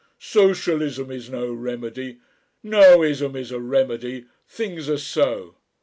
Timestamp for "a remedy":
3.51-4.25